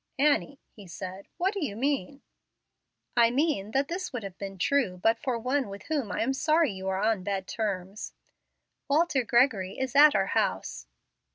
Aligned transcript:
"Annie," 0.17 0.59
he 0.71 0.87
said, 0.87 1.27
"what 1.37 1.53
do 1.53 1.63
you 1.63 1.75
mean?" 1.75 2.23
"I 3.15 3.29
mean 3.29 3.69
that 3.69 3.87
this 3.87 4.11
would 4.11 4.23
have 4.23 4.35
been 4.39 4.57
true 4.57 4.97
but 4.97 5.19
for 5.19 5.37
one 5.37 5.69
with 5.69 5.83
whom 5.89 6.11
I 6.11 6.21
am 6.23 6.33
sorry 6.33 6.71
you 6.71 6.87
are 6.87 6.97
on 7.03 7.21
bad 7.21 7.47
terms. 7.47 8.11
Walter 8.87 9.23
Gregory 9.23 9.77
is 9.77 9.95
at 9.95 10.15
our 10.15 10.25
house." 10.33 10.87